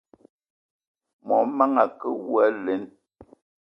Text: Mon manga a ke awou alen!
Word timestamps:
Mon 1.25 1.43
manga 1.57 1.83
a 1.89 1.93
ke 1.99 2.07
awou 2.13 2.35
alen! 2.45 2.83